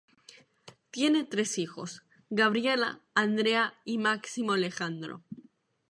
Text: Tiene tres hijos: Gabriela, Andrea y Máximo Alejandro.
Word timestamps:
Tiene 0.89 1.25
tres 1.25 1.59
hijos: 1.59 2.01
Gabriela, 2.31 3.01
Andrea 3.13 3.75
y 3.85 3.99
Máximo 3.99 4.53
Alejandro. 4.53 5.21